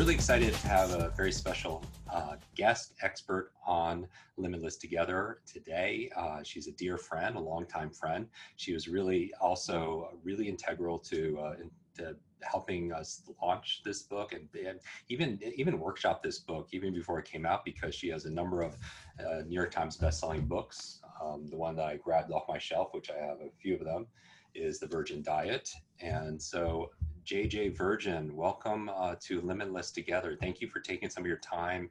[0.00, 4.06] Really excited to have a very special uh, guest expert on
[4.38, 6.10] Limitless Together today.
[6.16, 8.26] Uh, she's a dear friend, a longtime friend.
[8.56, 11.54] She was really also really integral to, uh,
[11.98, 14.80] to helping us launch this book and, and,
[15.10, 18.62] even even workshop this book even before it came out because she has a number
[18.62, 18.78] of
[19.18, 21.02] uh, New York Times best-selling books.
[21.22, 23.84] Um, the one that I grabbed off my shelf, which I have a few of
[23.84, 24.06] them,
[24.54, 25.68] is The Virgin Diet.
[26.00, 26.90] And so
[27.30, 30.36] JJ Virgin, welcome uh, to Limitless Together.
[30.40, 31.88] Thank you for taking some of your time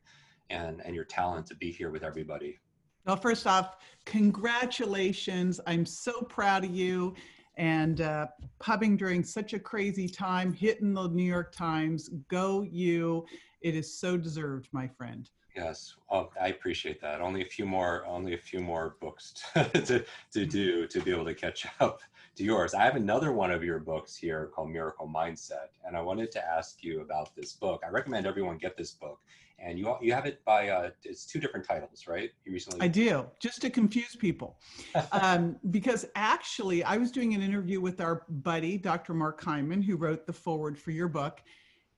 [0.49, 2.59] and, and your talent to be here with everybody.
[3.05, 5.61] Well, first off, congratulations.
[5.65, 7.15] I'm so proud of you
[7.55, 8.27] and uh,
[8.59, 12.09] pubbing during such a crazy time, hitting the New York Times.
[12.27, 13.25] Go you.
[13.61, 15.29] It is so deserved, my friend.
[15.59, 17.19] Yes, well, I appreciate that.
[17.19, 21.11] Only a few more, only a few more books to, to, to do to be
[21.11, 22.01] able to catch up
[22.37, 22.73] to yours.
[22.73, 26.47] I have another one of your books here called Miracle Mindset, and I wanted to
[26.47, 27.83] ask you about this book.
[27.85, 29.19] I recommend everyone get this book,
[29.59, 32.29] and you you have it by uh, it's two different titles, right?
[32.45, 34.59] You recently I do, just to confuse people,
[35.11, 39.13] um, because actually I was doing an interview with our buddy Dr.
[39.13, 41.41] Mark Hyman, who wrote the forward for your book,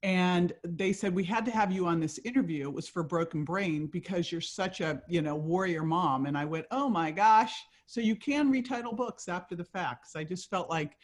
[0.03, 2.67] and they said we had to have you on this interview.
[2.67, 6.25] It was for broken brain because you're such a you know warrior mom.
[6.25, 7.53] And i went oh my gosh.
[7.85, 10.97] So you can retitle books after the facts i just felt like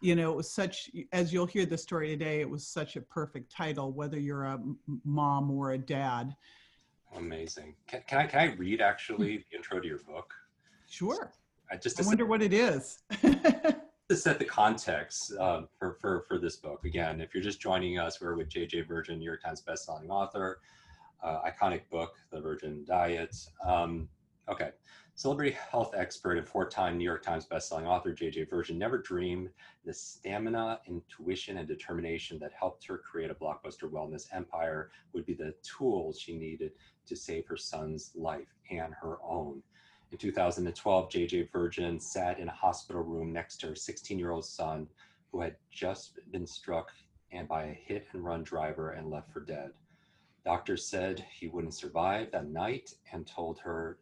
[0.00, 3.00] you know it was such as you'll hear the story today it was such a
[3.00, 4.60] perfect title whether you're a
[5.04, 6.34] mom or a dad.
[7.16, 7.74] Amazing.
[7.86, 10.32] Can, can i can i read actually the intro to your book?
[10.88, 11.32] Sure.
[11.70, 13.02] I just i wonder what it is
[14.14, 16.84] to set the context uh, for, for, for this book.
[16.84, 20.60] Again, if you're just joining us, we're with JJ Virgin, New York Times bestselling author,
[21.20, 23.36] uh, iconic book, The Virgin Diet.
[23.66, 24.08] Um,
[24.48, 24.70] okay,
[25.16, 29.48] celebrity health expert and four-time New York Times bestselling author JJ Virgin never dreamed
[29.84, 35.34] the stamina, intuition, and determination that helped her create a blockbuster wellness empire would be
[35.34, 36.70] the tools she needed
[37.06, 39.60] to save her son's life and her own.
[40.14, 44.44] In 2012, JJ Virgin sat in a hospital room next to her 16 year old
[44.44, 44.86] son
[45.32, 46.92] who had just been struck
[47.32, 49.72] and by a hit and run driver and left for dead.
[50.44, 53.98] Doctors said he wouldn't survive that night and told her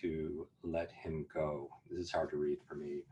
[0.00, 1.68] to let him go.
[1.90, 3.02] This is hard to read for me.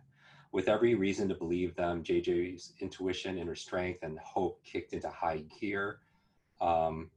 [0.50, 5.44] With every reason to believe them, JJ's intuition, inner strength, and hope kicked into high
[5.60, 5.98] gear.
[6.58, 7.10] Um,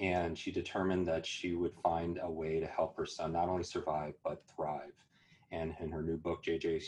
[0.00, 3.64] and she determined that she would find a way to help her son not only
[3.64, 4.92] survive but thrive.
[5.52, 6.82] And in her new book, JJ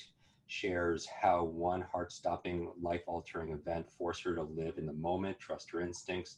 [0.47, 5.81] shares how one heart-stopping, life-altering event forced her to live in the moment, trust her
[5.81, 6.37] instincts,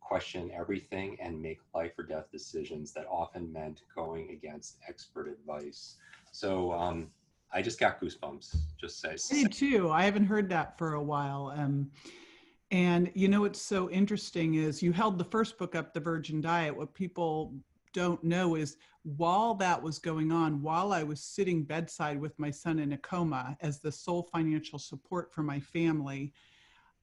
[0.00, 5.96] question everything, and make life or death decisions that often meant going against expert advice.
[6.32, 7.10] So um,
[7.52, 8.56] I just got goosebumps.
[8.78, 9.16] Just say.
[9.32, 9.90] Me too.
[9.90, 11.52] I haven't heard that for a while.
[11.56, 11.90] Um,
[12.70, 16.40] and you know what's so interesting is you held the first book up, The Virgin
[16.40, 16.76] Diet.
[16.76, 17.54] What people
[17.92, 18.76] don't know is
[19.16, 22.98] while that was going on, while I was sitting bedside with my son in a
[22.98, 26.32] coma as the sole financial support for my family,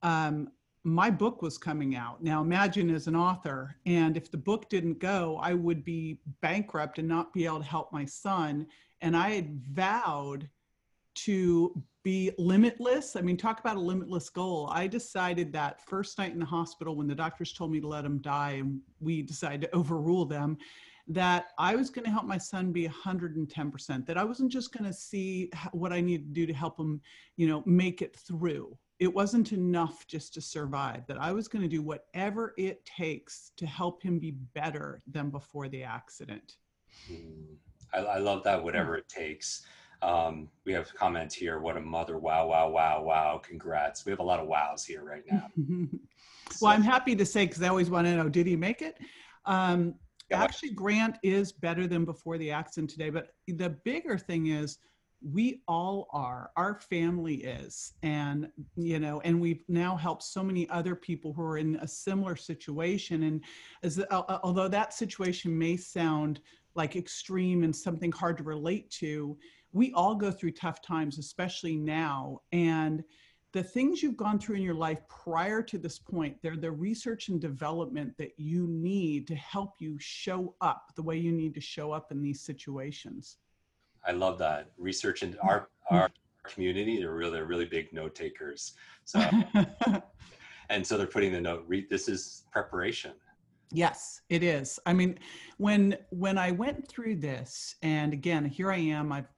[0.01, 0.50] um,
[0.84, 2.22] my book was coming out.
[2.22, 7.00] Now imagine as an author, and if the book didn't go, I would be bankrupt
[7.00, 8.68] and not be able to help my son.
[9.00, 10.50] And I had vowed
[11.15, 13.15] to be limitless.
[13.15, 14.69] I mean, talk about a limitless goal.
[14.71, 18.06] I decided that first night in the hospital when the doctors told me to let
[18.06, 20.57] him die and we decided to overrule them,
[21.07, 24.86] that I was going to help my son be 110%, that I wasn't just going
[24.86, 27.01] to see what I needed to do to help him,
[27.36, 28.77] you know, make it through.
[29.00, 33.51] It wasn't enough just to survive, that I was going to do whatever it takes
[33.57, 36.56] to help him be better than before the accident.
[37.12, 37.56] Mm,
[37.94, 39.66] I, I love that, whatever it takes
[40.04, 41.60] um, we have comments here.
[41.60, 42.18] What a mother!
[42.18, 42.48] Wow!
[42.48, 42.70] Wow!
[42.70, 43.04] Wow!
[43.04, 43.42] Wow!
[43.44, 44.06] Congrats.
[44.06, 45.50] We have a lot of wows here right now.
[46.62, 48.98] well, I'm happy to say because I always want to know: Did he make it?
[49.46, 49.96] Um,
[50.32, 54.80] actually grant is better than before the accident today but the bigger thing is
[55.22, 60.70] we all are our family is and you know and we've now helped so many
[60.70, 63.42] other people who are in a similar situation and
[63.84, 66.42] as uh, although that situation may sound
[66.76, 69.38] like extreme and something hard to relate to
[69.74, 73.04] we all go through tough times especially now and
[73.52, 77.28] the things you've gone through in your life prior to this point they're the research
[77.30, 81.62] and development that you need to help you show up the way you need to
[81.62, 83.38] show up in these situations
[84.06, 85.48] I love that research and mm-hmm.
[85.48, 86.10] our our
[86.44, 86.98] community.
[87.00, 88.74] They're really they're really big note takers.
[89.06, 89.22] So
[90.69, 91.64] and so they're putting the note.
[91.68, 93.14] Read this is preparation.
[93.72, 94.80] Yes, it is.
[94.86, 95.18] I mean,
[95.58, 99.12] when when I went through this, and again, here I am.
[99.12, 99.31] I've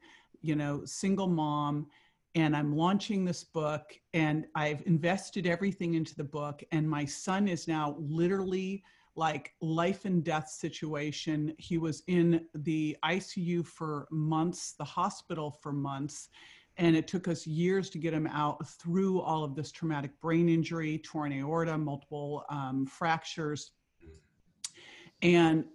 [0.45, 1.87] you know single mom
[2.35, 7.47] and I'm launching this book and I've invested everything into the book and my son
[7.47, 8.83] is now literally
[9.15, 11.53] like life and death situation.
[11.57, 16.29] He was in the ICU for months, the hospital for months,
[16.77, 20.49] and it took us years to get him out through all of this traumatic brain
[20.49, 23.71] injury, torn aorta, multiple um, fractures.
[25.21, 25.65] And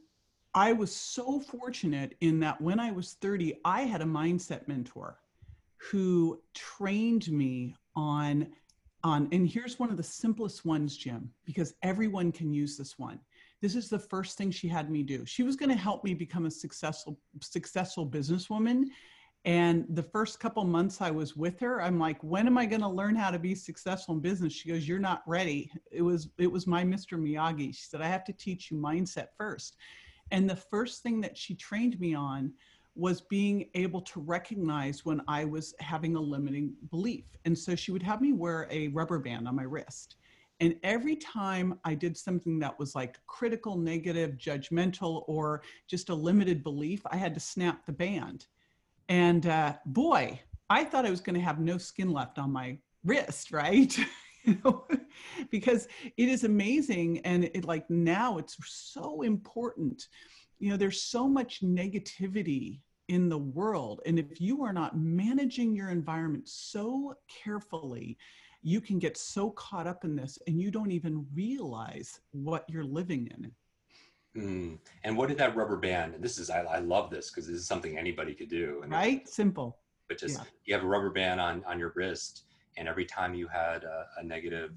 [0.55, 5.19] I was so fortunate in that when I was 30, I had a mindset mentor
[5.76, 8.49] who trained me on
[9.02, 13.19] on and here's one of the simplest ones jim because everyone can use this one
[13.61, 15.25] this is the first thing she had me do.
[15.26, 18.87] She was going to help me become a successful successful businesswoman.
[19.46, 22.82] And the first couple months I was with her, I'm like, when am I going
[22.82, 24.53] to learn how to be successful in business?
[24.53, 25.70] She goes, You're not ready.
[25.91, 27.19] It was it was my Mr.
[27.19, 27.75] Miyagi.
[27.75, 29.76] She said, I have to teach you mindset first.
[30.31, 32.53] And the first thing that she trained me on
[32.94, 37.25] was being able to recognize when I was having a limiting belief.
[37.44, 40.17] And so she would have me wear a rubber band on my wrist.
[40.61, 46.15] And every time I did something that was like critical, negative, judgmental, or just a
[46.15, 48.47] limited belief, I had to snap the band.
[49.09, 50.38] And uh, boy,
[50.69, 53.97] I thought I was going to have no skin left on my wrist, right?
[54.45, 54.87] you know,
[55.51, 57.19] because it is amazing.
[57.21, 60.09] And it like now it's so important.
[60.59, 64.01] You know, there's so much negativity in the world.
[64.07, 68.17] And if you are not managing your environment so carefully,
[68.63, 72.85] you can get so caught up in this and you don't even realize what you're
[72.85, 73.53] living in.
[74.37, 74.79] Mm.
[75.03, 76.15] And what did that rubber band?
[76.15, 78.81] And this is I, I love this because this is something anybody could do.
[78.83, 79.79] And right, simple.
[80.09, 80.45] But just yeah.
[80.65, 82.45] you have a rubber band on on your wrist,
[82.76, 84.72] and every time you had a, a negative,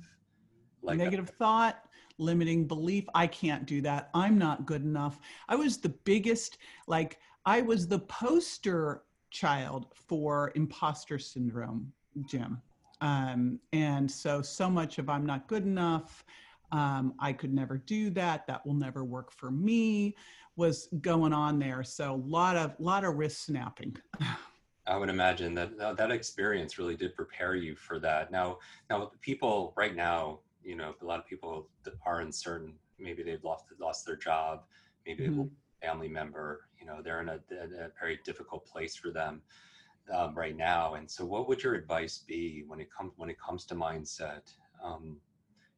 [0.81, 1.83] like negative thought,
[2.17, 4.09] limiting belief, I can't do that.
[4.13, 5.19] I'm not good enough.
[5.49, 6.57] I was the biggest,
[6.87, 11.91] like I was the poster child for imposter syndrome,
[12.25, 12.61] Jim.
[13.01, 16.23] Um, and so, so much of I'm not good enough,
[16.71, 20.15] um, I could never do that, that will never work for me
[20.55, 21.83] was going on there.
[21.83, 23.97] So a lot of, lot of wrist snapping.
[24.85, 28.31] I would imagine that that experience really did prepare you for that.
[28.31, 28.59] Now,
[28.89, 31.69] now people right now, you know, a lot of people
[32.05, 32.73] are uncertain.
[32.99, 34.63] Maybe they've lost lost their job.
[35.05, 35.41] Maybe mm-hmm.
[35.41, 36.67] a family member.
[36.79, 39.41] You know, they're in a, a, very difficult place for them
[40.13, 40.95] um, right now.
[40.95, 44.53] And so, what would your advice be when it comes when it comes to mindset?
[44.83, 45.17] Um,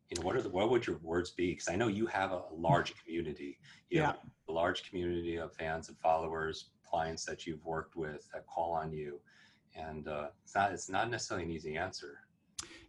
[0.09, 1.51] you know, what are the what would your words be?
[1.51, 3.59] Because I know you have a, large community.
[3.89, 4.13] You yeah.
[4.47, 8.93] a large community of fans and followers, clients that you've worked with that call on
[8.93, 9.19] you,
[9.75, 12.19] and uh, it's not it's not necessarily an easy answer.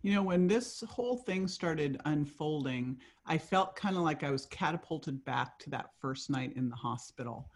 [0.02, 4.46] You know, when this whole thing started unfolding, I felt kind of like I was
[4.46, 7.50] catapulted back to that first night in the hospital.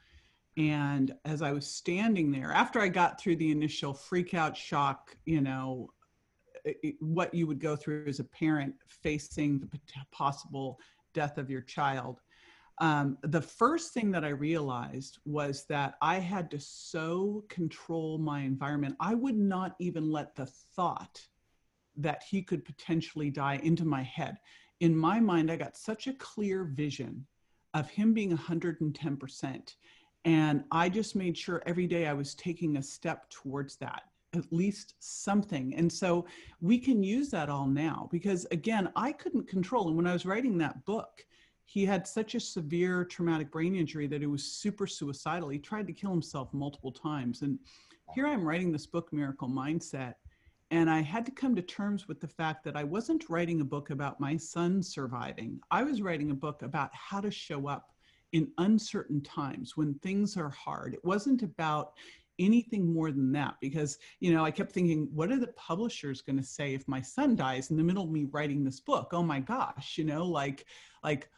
[0.57, 5.17] And as I was standing there, after I got through the initial freak out shock,
[5.27, 5.91] you know,
[6.65, 9.69] it, what you would go through as a parent facing the
[10.11, 10.81] possible
[11.15, 12.21] death of your child,
[12.81, 18.41] um, the first thing that I realized was that I had to so control my
[18.41, 18.97] environment.
[19.01, 21.21] I would not even let the thought
[21.97, 24.39] that he could potentially die into my head.
[24.81, 27.27] In my mind, I got such a clear vision
[27.75, 29.75] of him being 110%.
[30.25, 34.51] And I just made sure every day I was taking a step towards that, at
[34.51, 35.75] least something.
[35.75, 36.27] And so
[36.63, 39.89] we can use that all now because, again, I couldn't control.
[39.89, 41.27] And when I was writing that book,
[41.71, 45.51] he had such a severe traumatic brain injury that it was super suicidal.
[45.51, 47.43] He tried to kill himself multiple times.
[47.43, 47.61] And
[48.13, 50.15] here I'm writing this book, Miracle Mindset.
[50.73, 53.65] And I had to come to terms with the fact that I wasn't writing a
[53.65, 55.61] book about my son surviving.
[55.71, 57.93] I was writing a book about how to show up
[58.33, 60.95] in uncertain times when things are hard.
[60.95, 61.93] It wasn't about
[62.41, 66.39] anything more than that because you know i kept thinking what are the publishers going
[66.39, 69.23] to say if my son dies in the middle of me writing this book oh
[69.23, 70.65] my gosh you know like
[71.05, 71.29] like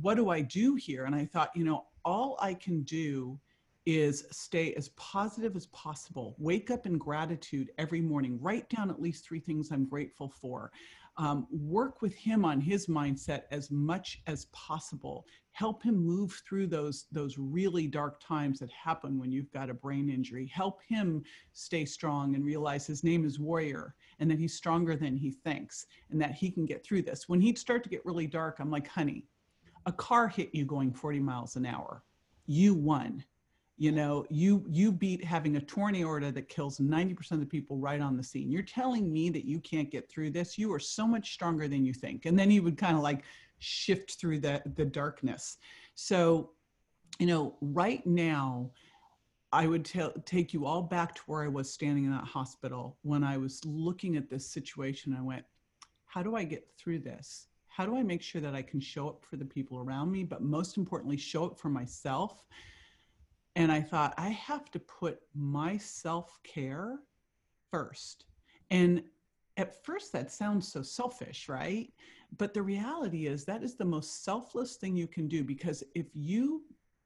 [0.00, 3.38] what do i do here and i thought you know all I can do
[3.86, 6.36] is stay as positive as possible.
[6.38, 8.38] Wake up in gratitude every morning.
[8.40, 10.70] Write down at least three things I'm grateful for.
[11.16, 15.26] Um, work with him on his mindset as much as possible.
[15.52, 19.74] Help him move through those those really dark times that happen when you've got a
[19.74, 20.46] brain injury.
[20.46, 21.22] Help him
[21.52, 25.86] stay strong and realize his name is Warrior and that he's stronger than he thinks
[26.10, 27.28] and that he can get through this.
[27.28, 29.26] When he'd start to get really dark, I'm like, honey,
[29.86, 32.02] a car hit you going 40 miles an hour.
[32.46, 33.24] You won.
[33.76, 37.78] You know you you beat having a torn aorta that kills 90% of the people
[37.78, 38.50] right on the scene.
[38.50, 40.58] You're telling me that you can't get through this?
[40.58, 42.26] You are so much stronger than you think.
[42.26, 43.24] And then he would kind of like
[43.58, 45.56] shift through the the darkness.
[45.94, 46.50] So
[47.20, 48.70] you know right now
[49.52, 52.96] i would tell, take you all back to where i was standing in that hospital
[53.02, 55.14] when i was looking at this situation.
[55.16, 55.44] I went
[56.06, 57.48] how do i get through this
[57.80, 60.22] how do i make sure that i can show up for the people around me
[60.22, 62.44] but most importantly show up for myself
[63.56, 67.00] and I thought, I have to put my self care
[67.70, 68.26] first.
[68.70, 69.02] And
[69.56, 71.92] at first, that sounds so selfish, right?
[72.38, 76.06] But the reality is, that is the most selfless thing you can do because if
[76.14, 76.62] you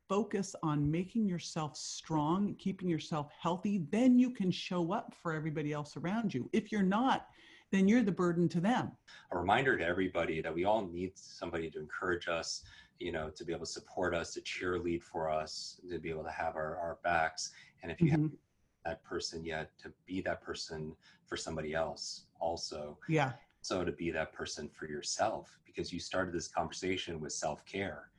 [0.07, 5.73] focus on making yourself strong, keeping yourself healthy, then you can show up for everybody
[5.73, 6.51] else around you.
[6.53, 7.27] If you're not,
[7.75, 8.93] then you're the burden to them.
[9.33, 12.63] A reminder to everybody that we all need somebody to encourage us,
[13.01, 16.23] you know, to be able to support us, to cheerlead for us, to be able
[16.25, 17.51] to have our, our backs.
[17.83, 18.23] And if you mm-hmm.
[18.23, 18.31] have
[18.85, 20.95] that person yet, to be that person
[21.27, 22.97] for somebody else also.
[23.09, 23.33] Yeah.
[23.61, 28.11] So to be that person for yourself, because you started this conversation with self care.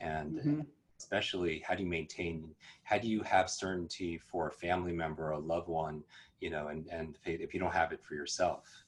[0.00, 0.60] And mm-hmm.
[0.98, 5.38] especially how do you maintain, how do you have certainty for a family member, a
[5.38, 6.02] loved one,
[6.40, 8.83] you know, and, and if you don't have it for yourself?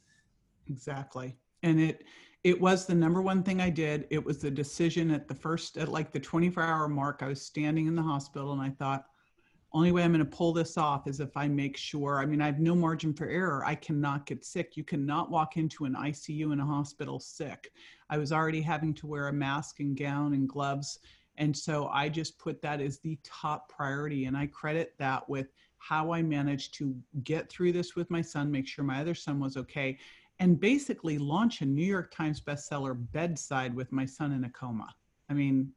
[0.69, 1.37] Exactly.
[1.63, 2.05] And it,
[2.45, 4.07] it was the number one thing I did.
[4.11, 7.43] It was the decision at the first, at like the 24 hour mark, I was
[7.43, 9.07] standing in the hospital and I thought,
[9.73, 12.19] only way I'm going to pull this off is if I make sure.
[12.19, 13.65] I mean, I have no margin for error.
[13.65, 14.77] I cannot get sick.
[14.77, 17.73] You cannot walk into an ICU in a hospital sick.
[18.09, 21.01] I was already having to wear a mask and gown and gloves.
[21.37, 24.25] And so I just put that as the top priority.
[24.27, 28.51] And I credit that with how I managed to get through this with my son,
[28.51, 29.99] make sure my other son was okay
[30.39, 34.95] and basically launch a New York Times bestseller bedside with my son in a coma.
[35.29, 35.73] I mean,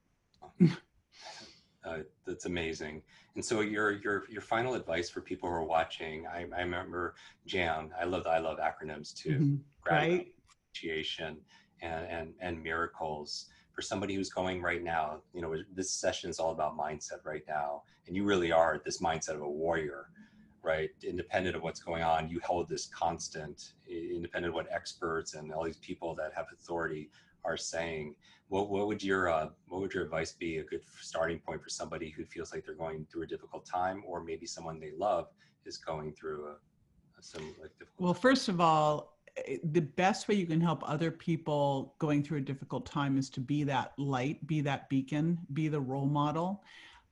[1.86, 3.02] uh, that's amazing.
[3.36, 7.16] And so your your your final advice for people who are watching, I, I remember
[7.46, 7.92] JAM.
[8.00, 9.30] I love I love acronyms too.
[9.30, 9.56] Mm-hmm.
[9.90, 10.28] Right.
[10.72, 11.38] Appreciation
[11.82, 15.22] and, and and miracles for somebody who's going right now.
[15.34, 19.02] You know, this session is all about mindset right now, and you really are this
[19.02, 20.10] mindset of a warrior
[20.64, 20.90] right?
[21.04, 25.64] Independent of what's going on, you hold this constant, independent of what experts and all
[25.64, 27.10] these people that have authority
[27.46, 28.16] are saying.
[28.50, 31.70] What, what would your uh, what would your advice be a good starting point for
[31.70, 35.28] somebody who feels like they're going through a difficult time, or maybe someone they love
[35.66, 36.52] is going through a,
[37.20, 38.00] a some like difficult.
[38.00, 42.40] Well, first of all, eh, the best way you can help other people going through
[42.40, 46.64] a difficult time is to be that light, be that beacon, be the role model.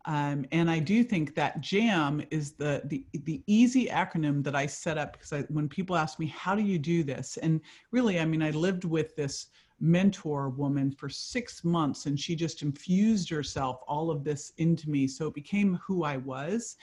[0.08, 4.66] Um, and I do think that JAM is the, the, the easy acronym that I
[4.66, 7.38] set up because I, when people ask me, how do you do this?
[7.44, 7.60] And
[7.92, 9.48] really, I mean, I lived with this
[9.82, 15.08] mentor woman for six months and she just infused herself all of this into me.
[15.08, 16.78] So it became who I was.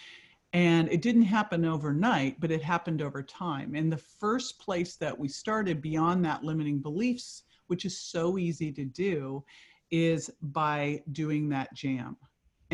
[0.53, 3.75] And it didn't happen overnight, but it happened over time.
[3.75, 8.71] And the first place that we started beyond that limiting beliefs, which is so easy
[8.73, 9.43] to do,
[9.91, 12.19] is by doing that jam.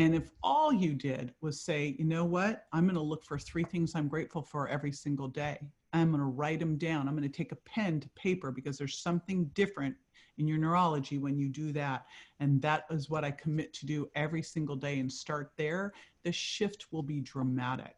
[0.01, 3.37] And if all you did was say, you know what, I'm going to look for
[3.37, 5.59] three things I'm grateful for every single day.
[5.93, 7.07] I'm going to write them down.
[7.07, 9.95] I'm going to take a pen to paper because there's something different
[10.39, 12.07] in your neurology when you do that.
[12.39, 15.93] And that is what I commit to do every single day and start there.
[16.23, 17.95] The shift will be dramatic.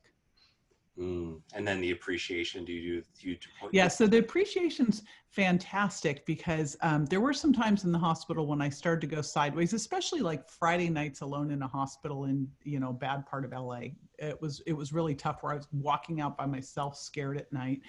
[1.00, 1.42] Mm.
[1.56, 3.38] And then the appreciation, do you do you?
[3.72, 8.62] Yeah, so the appreciation's fantastic because um, there were some times in the hospital when
[8.62, 12.80] I started to go sideways, especially like Friday nights alone in a hospital in you
[12.80, 13.88] know bad part of LA.
[14.20, 17.52] It was it was really tough where I was walking out by myself, scared at
[17.52, 17.82] night.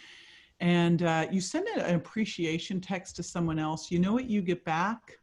[0.61, 3.91] And uh, you send an appreciation text to someone else.
[3.91, 5.19] You know what you get back?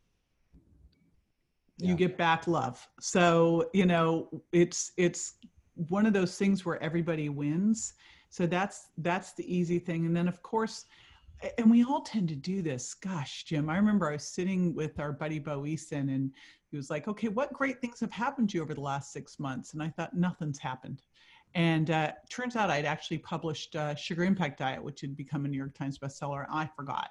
[1.79, 1.95] You yeah.
[1.95, 2.87] get back love.
[2.99, 5.33] So you know it's it's
[5.75, 7.93] one of those things where everybody wins.
[8.29, 10.05] So that's that's the easy thing.
[10.05, 10.85] And then of course,
[11.57, 12.93] and we all tend to do this.
[12.93, 16.31] Gosh, Jim, I remember I was sitting with our buddy Bo Eason and
[16.69, 19.39] he was like, okay, what great things have happened to you over the last six
[19.39, 19.73] months?
[19.73, 21.01] And I thought, nothing's happened.
[21.53, 25.49] And uh, turns out I'd actually published uh, Sugar Impact Diet, which had become a
[25.49, 26.45] New York Times bestseller.
[26.49, 27.09] I forgot.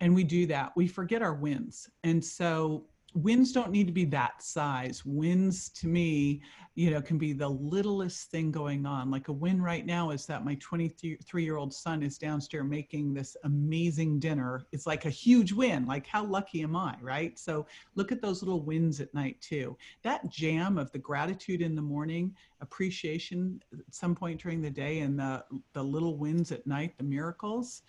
[0.00, 0.72] And we do that.
[0.76, 1.88] We forget our wins.
[2.04, 5.04] And so wins don't need to be that size.
[5.04, 6.42] Wins to me,
[6.74, 9.10] you know, can be the littlest thing going on.
[9.10, 13.12] Like a win right now is that my 23 year old son is downstairs making
[13.12, 14.66] this amazing dinner.
[14.72, 15.86] It's like a huge win.
[15.86, 17.38] Like, how lucky am I, right?
[17.38, 19.76] So look at those little wins at night too.
[20.02, 25.00] That jam of the gratitude in the morning, appreciation at some point during the day,
[25.00, 27.82] and the, the little wins at night, the miracles,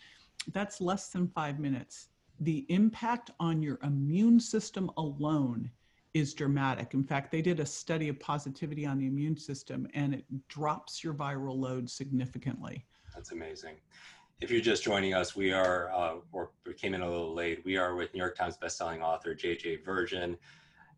[0.54, 2.08] that's less than five minutes
[2.42, 5.70] the impact on your immune system alone
[6.16, 6.96] is dramatic.
[6.96, 11.04] In fact, they did a study of positivity on the immune system and it drops
[11.04, 12.84] your viral load significantly.
[13.14, 13.76] That's amazing.
[14.42, 17.64] If you're just joining us, we are, uh, or we came in a little late,
[17.64, 20.36] we are with New York Times bestselling author JJ Virgin,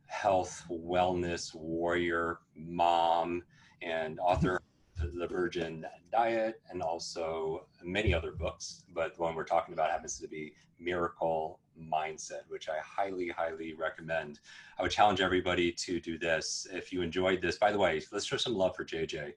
[0.05, 3.43] health, wellness warrior, mom,
[3.81, 4.61] and author
[5.13, 8.83] the Virgin Diet and also many other books.
[8.93, 13.73] But the one we're talking about happens to be Miracle Mindset, which I highly, highly
[13.73, 14.39] recommend.
[14.77, 16.67] I would challenge everybody to do this.
[16.71, 19.33] If you enjoyed this, by the way, let's show some love for JJ.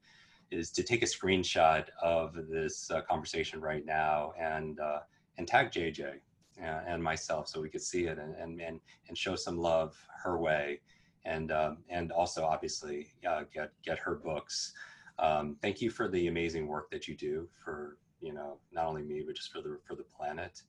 [0.50, 5.00] Is to take a screenshot of this uh, conversation right now and uh,
[5.38, 6.20] and tag JJ
[6.58, 10.38] and, myself so we could see it and and and, and show some love her
[10.38, 10.80] way
[11.24, 14.72] and um, and also obviously uh, get get her books
[15.18, 19.02] um, thank you for the amazing work that you do for you know not only
[19.02, 20.62] me but just for the for the planet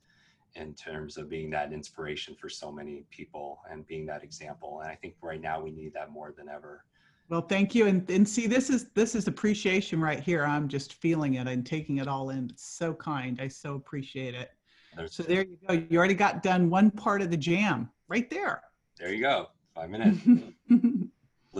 [0.56, 4.80] in terms of being that inspiration for so many people and being that example.
[4.82, 6.84] And i think right now we need that more than ever.
[7.30, 7.88] Well thank you.
[7.88, 10.46] And, and see this is this is appreciation right here.
[10.46, 12.50] I'm just feeling it and taking it all in.
[12.50, 13.40] It's so kind.
[13.42, 14.52] I so appreciate it.
[14.96, 15.74] There's, so there you go.
[15.90, 18.64] You already got done one part of the jam right there.
[18.98, 19.48] There you go.
[19.76, 20.20] Five minutes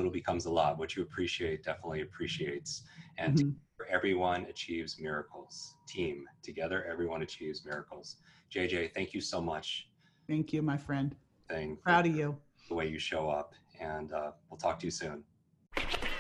[0.08, 0.78] little becomes a lot.
[0.78, 2.84] What you appreciate definitely appreciates.
[3.18, 3.50] And mm-hmm.
[3.94, 5.76] everyone achieves miracles.
[5.88, 8.18] Team together, everyone achieves miracles.
[8.54, 9.90] JJ, thank you so much.
[10.28, 11.16] Thank you, my friend.
[11.50, 12.38] Thing Proud of you.
[12.70, 13.54] The way you show up.
[13.80, 15.24] And uh, we'll talk to you soon.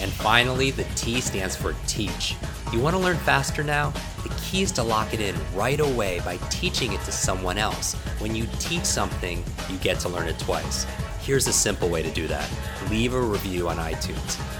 [0.00, 2.34] And finally, the T stands for teach.
[2.72, 3.92] You want to learn faster now?
[4.22, 7.94] The key is to lock it in right away by teaching it to someone else.
[8.18, 10.86] When you teach something, you get to learn it twice.
[11.20, 12.48] Here's a simple way to do that
[12.90, 14.59] leave a review on iTunes.